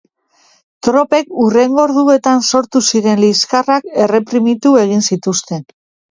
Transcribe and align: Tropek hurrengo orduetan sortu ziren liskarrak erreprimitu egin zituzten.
Tropek 0.85 1.27
hurrengo 1.41 1.83
orduetan 1.83 2.41
sortu 2.51 2.81
ziren 2.91 3.21
liskarrak 3.23 3.85
erreprimitu 4.05 4.73
egin 4.85 5.05
zituzten. 5.13 5.63